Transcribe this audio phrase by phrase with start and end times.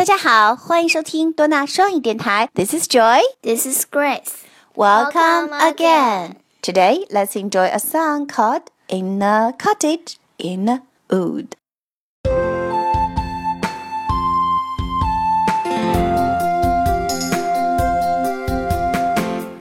[0.00, 2.48] 大家好，欢迎收听多纳双语电台。
[2.54, 3.20] This is Joy.
[3.42, 4.44] This is Grace.
[4.74, 5.74] Welcome, Welcome again.
[5.74, 6.34] again.
[6.62, 11.52] Today, let's enjoy a song called "In a Cottage in a Wood."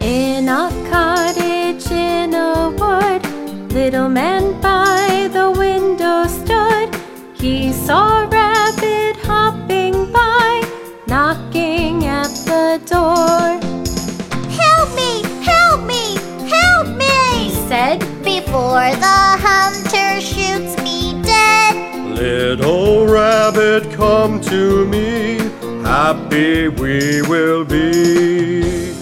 [0.00, 3.26] In a cottage in a wood,
[3.72, 6.94] little man by the window stood.
[7.34, 8.17] He saw
[22.69, 25.39] Little rabbit, come to me.
[25.81, 28.93] Happy we will be.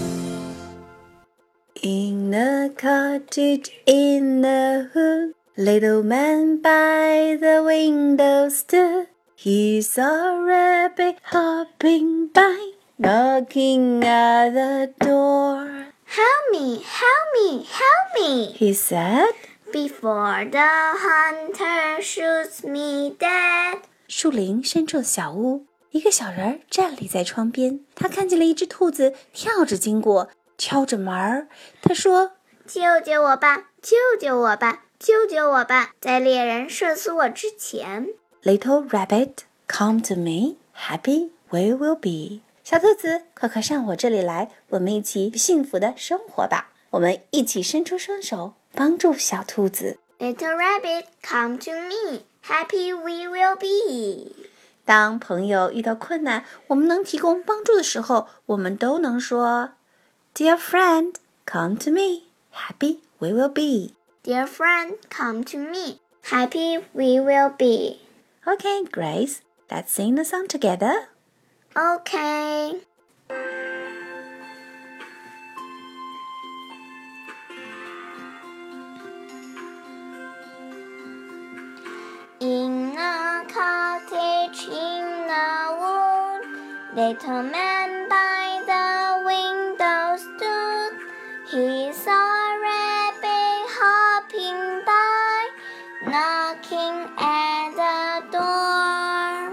[1.84, 9.08] In a cottage in the wood, little man by the window stood.
[9.36, 15.88] He saw a rabbit hopping by, knocking at the door.
[16.06, 16.82] Help me!
[16.86, 17.68] Help me!
[17.70, 18.54] Help me!
[18.54, 19.34] He said.
[19.72, 23.82] Before the hunter shoots me dead.
[24.08, 27.82] 树林深处的小屋，一个小人儿站立在窗边。
[27.94, 31.48] 他看见了一只兔子跳着经过，敲着门儿。
[31.82, 32.32] 他说
[32.66, 33.70] 救救我吧！
[33.82, 34.84] 救救我吧！
[34.98, 35.94] 救救我吧！
[36.00, 38.08] 在猎人射死我之前。
[38.44, 40.56] ：“Little rabbit, come to me.
[40.76, 46.72] Happy we will be。”小兔子，快快上我这里来，我们一起幸福的生活吧。
[46.91, 49.99] 我们一起伸出双手，帮助小兔子。
[50.19, 52.23] Little rabbit, come to me.
[52.45, 54.33] Happy we will be.
[54.85, 59.71] 当朋友遇到困难，我们能提供帮助的时候，我们都能说：“
[60.35, 61.15] Dear friend,
[61.47, 62.25] come to me.
[62.53, 65.99] Happy we will be.” Dear friend, come to me.
[66.25, 67.99] Happy we will be.
[68.45, 71.09] Okay, Grace, let's sing the song together.
[71.75, 72.81] Okay.
[86.98, 90.94] Little man by the window stood.
[91.46, 95.38] He saw a rabbit hopping by,
[96.10, 98.02] knocking at the
[98.34, 99.46] door.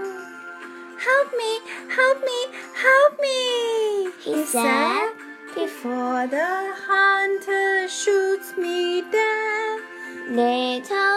[1.07, 1.51] Help me,
[1.97, 2.39] help me,
[2.83, 5.11] help me, He said,
[5.53, 9.81] before the hunter shoots me dead.
[10.31, 11.14] Little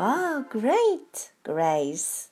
[0.00, 2.30] Wow, great, Grace.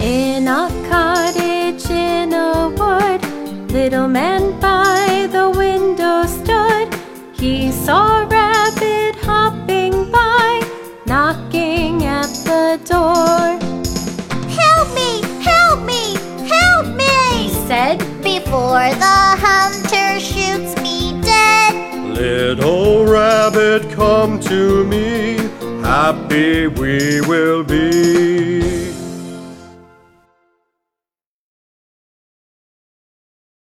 [0.00, 6.92] In a cottage in a wood, little man by the window stood.
[7.38, 10.62] He saw a rabbit hopping by,
[11.06, 13.13] knocking at the door.
[23.44, 25.36] Little rabbit, come to me.
[25.82, 28.33] Happy we will be.